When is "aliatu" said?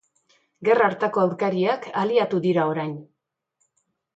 2.05-2.41